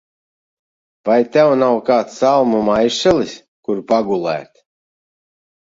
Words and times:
Vai 1.09 1.17
tev 1.35 1.49
nav 1.63 1.77
kāds 1.91 2.17
salmu 2.23 2.63
maišelis, 2.71 3.37
kur 3.69 3.87
pagulēt? 3.95 4.53